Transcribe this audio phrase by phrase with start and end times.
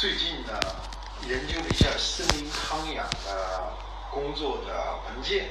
[0.00, 0.58] 最近呢，
[1.28, 3.70] 研究了一下森林康养的
[4.10, 5.50] 工作的文件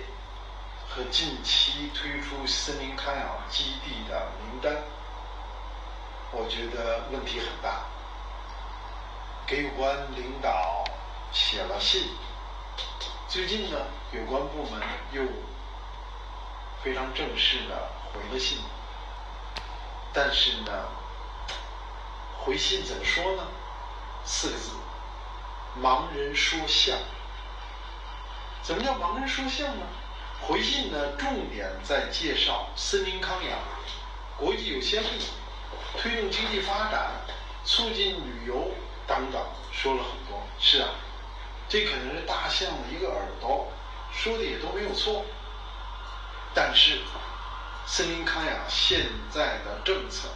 [0.89, 4.75] 和近期推出森林康养基地的名单，
[6.31, 7.83] 我觉得问题很大。
[9.45, 10.83] 给有关领导
[11.31, 12.09] 写了信，
[13.27, 13.77] 最近呢，
[14.13, 14.81] 有关部门
[15.11, 15.21] 又
[16.83, 18.57] 非常正式的回了信，
[20.11, 20.71] 但是呢，
[22.39, 23.43] 回信怎么说呢？
[24.23, 24.71] 四个字：
[25.81, 26.97] 盲人说相。
[28.61, 29.85] 怎么叫盲人说相呢？
[30.41, 33.59] 回信呢，重点在介绍森林康养、
[34.37, 35.25] 国际有先例、
[35.97, 37.11] 推动经济发展、
[37.65, 38.71] 促进旅游
[39.07, 40.41] 等等，说了很多。
[40.59, 40.89] 是啊，
[41.67, 43.71] 这可能是大象的一个耳朵，
[44.13, 45.25] 说的也都没有错。
[46.53, 47.01] 但是，
[47.85, 50.29] 森林康养现在的政策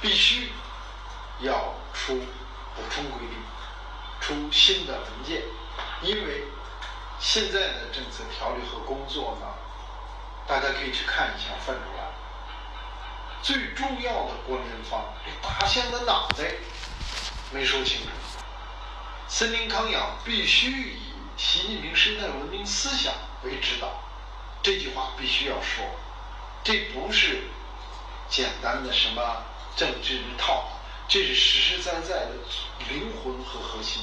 [0.00, 0.50] 必须
[1.40, 2.20] 要出。
[2.80, 3.38] 补充规定，
[4.20, 5.42] 出新的文件，
[6.02, 6.44] 因为
[7.18, 9.46] 现在的政策条例和工作呢，
[10.46, 12.04] 大家可以去看一下，翻出来。
[13.42, 16.44] 最重要的关联方，大象的脑袋
[17.52, 18.08] 没说清楚。
[19.28, 20.98] 森林康养必须以
[21.36, 23.12] 习近平生态文明思想
[23.44, 23.88] 为指导，
[24.62, 25.84] 这句话必须要说，
[26.64, 27.44] 这不是
[28.28, 29.42] 简单的什么
[29.76, 30.68] 政治套。
[31.10, 32.30] 这是实实在在的
[32.88, 34.00] 灵魂和核心。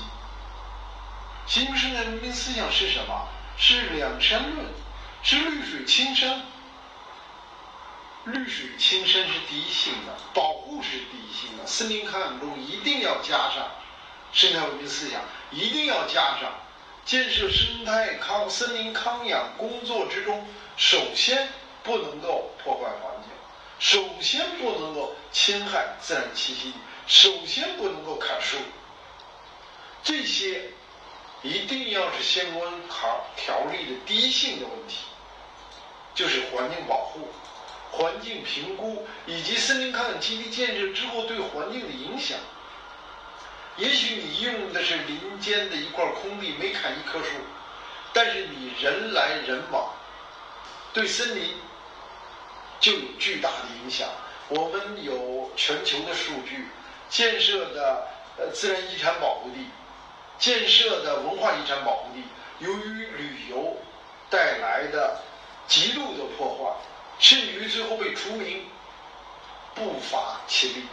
[1.48, 3.30] 习近平生态文明思想是什么？
[3.58, 4.68] 是两山论，
[5.24, 6.42] 是绿水青山。
[8.26, 11.66] 绿水青山是第一性的，保护是第一性的。
[11.66, 13.72] 森林康养中一定要加上
[14.34, 16.52] 生态文明思想，一定要加上
[17.06, 21.48] 建设生态康森林康养工作之中，首先
[21.84, 23.32] 不能够破坏环境，
[23.80, 26.74] 首先不能够侵害自然栖息地。
[27.08, 28.58] 首先不能够砍树，
[30.04, 30.70] 这些
[31.42, 35.06] 一定要是相关条条例的第一性的问题，
[36.14, 37.30] 就是环境保护、
[37.92, 42.38] 环境评估以及森林康养基地建设之后对环境的影响。
[43.78, 47.30] 也许你用的是林间的一块空地，没砍一棵树，
[48.12, 49.94] 但是你人来人往，
[50.92, 51.56] 对森林
[52.82, 54.10] 就有巨大的影响。
[54.50, 56.68] 我们有全球的数据。
[57.10, 58.08] 建设的
[58.38, 59.70] 呃自然遗产保护地，
[60.38, 62.24] 建设的文化遗产保护地，
[62.60, 63.78] 由于旅游
[64.30, 65.20] 带来的
[65.68, 66.76] 极度的破坏，
[67.20, 68.66] 甚至于最后被除名，
[69.74, 70.84] 不乏其例，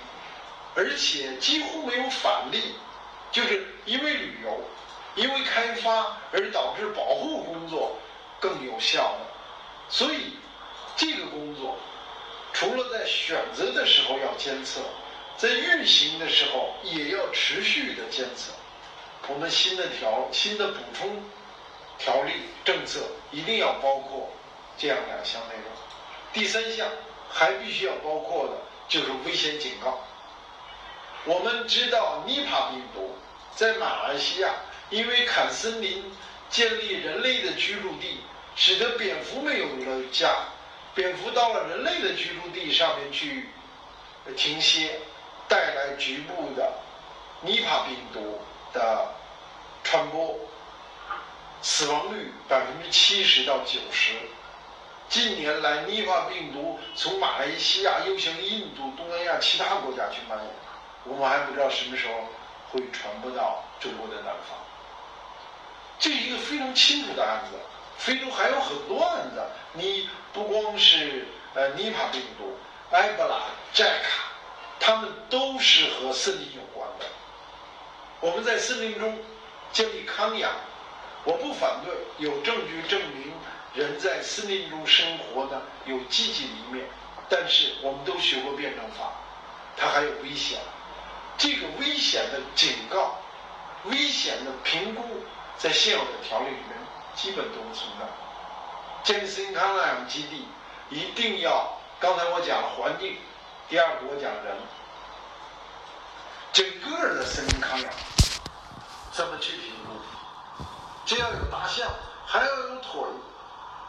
[0.75, 2.75] 而且几乎没有反例，
[3.33, 4.61] 就是因为旅游，
[5.17, 7.97] 因为开发而导致保护工作
[8.41, 9.27] 更有效的，
[9.89, 10.37] 所以
[10.97, 11.77] 这个工作
[12.53, 14.81] 除了在选择的时候要监测。
[15.37, 18.53] 在运行的时候也要持续的监测，
[19.29, 21.23] 我们新的条新的补充
[21.99, 22.33] 条例
[22.65, 23.01] 政策
[23.31, 24.31] 一定要包括
[24.79, 25.65] 这样两项内容。
[26.33, 26.89] 第三项
[27.29, 28.53] 还必须要包括的
[28.89, 30.01] 就是危险警告。
[31.25, 33.17] 我们知道尼帕病毒
[33.57, 34.55] 在马来西亚
[34.91, 36.05] 因为砍森林
[36.51, 38.21] 建立人类的居住地，
[38.55, 40.37] 使得蝙蝠没有了家，
[40.95, 43.49] 蝙蝠到了人类的居住地上面去
[44.37, 45.01] 停歇。
[45.55, 46.73] 带来局部的
[47.43, 48.41] 尼帕病毒
[48.73, 49.07] 的
[49.85, 50.37] 传播，
[51.63, 54.15] 死亡率百分之七十到九十。
[55.09, 60.47] 近年来，尼帕病毒从马来西亚又向印度、东南亚其他国家去蔓延，
[61.05, 62.15] 我们还不知道什么时候
[62.73, 64.59] 会传播到中国的南方。
[66.01, 67.57] 这是一个非常清楚的案子。
[67.97, 69.41] 非洲还有很多案子，
[69.75, 72.59] 你不光是呃尼帕病毒、
[72.91, 74.24] 埃博拉、寨卡。
[74.79, 77.07] 它们都是和森林有关的。
[78.21, 79.19] 我们在森林中
[79.73, 80.51] 建立康养，
[81.25, 83.33] 我不反对，有证据证明
[83.75, 86.87] 人在森林中生活呢有积极的一面。
[87.29, 89.13] 但是我们都学过辩证法，
[89.77, 90.61] 它还有危险。
[91.39, 93.19] 这个危险的警告、
[93.85, 95.03] 危险的评估，
[95.57, 96.77] 在现有的条例里面
[97.17, 98.07] 基本都不存在。
[99.03, 100.47] 建立森林康养基地
[100.91, 103.17] 一定要，刚才我讲了环境。
[103.67, 104.57] 第二个我讲人，
[106.53, 107.91] 整个的森林康养
[109.11, 110.65] 怎么去评估？
[111.07, 111.89] 这要有大象，
[112.27, 113.01] 还要有腿，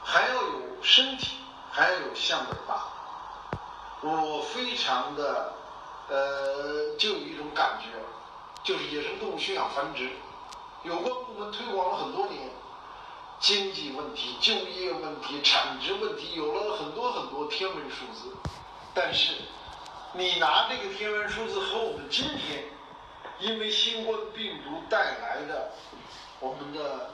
[0.01, 1.39] 还要有身体，
[1.71, 2.87] 还要有象尾巴。
[4.01, 5.53] 我非常的
[6.07, 7.89] 呃，就有一种感觉，
[8.63, 10.09] 就是野生动物驯养繁殖，
[10.83, 12.49] 有关部门推广了很多年，
[13.41, 18.33] 经济问题、就业问题、产值问题，有了很多很多天文数字，
[18.93, 19.33] 但是。
[20.17, 22.63] 你拿这个天文数字和我们今天
[23.39, 25.73] 因为新冠病毒带来的
[26.39, 27.11] 我们的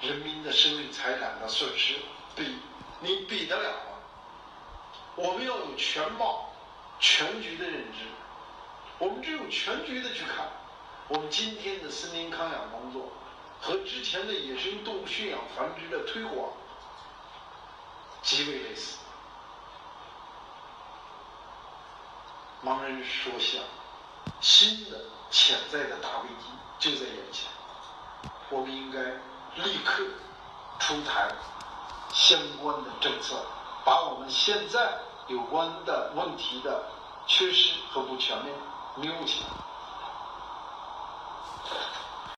[0.00, 1.96] 人民的生命财产的损失，
[2.34, 2.56] 比
[3.00, 3.98] 你比得了吗？
[5.14, 6.52] 我们要有全貌、
[6.98, 8.06] 全局的认知。
[8.98, 10.48] 我们只有全局的去看，
[11.08, 13.12] 我们今天的森林康养工作
[13.60, 16.50] 和之前的野生动物驯养繁殖的推广
[18.22, 18.96] 极为类似。
[22.64, 23.62] 盲人说相，
[24.40, 24.98] 新的
[25.30, 26.46] 潜在的大危机
[26.78, 27.48] 就在眼前，
[28.50, 28.98] 我们应该
[29.62, 30.02] 立刻
[30.78, 31.28] 出台
[32.12, 33.36] 相关的政策，
[33.84, 34.98] 把我们现在
[35.28, 36.84] 有关的问题的
[37.26, 38.54] 缺失和不全面。
[38.96, 39.46] 牛起来。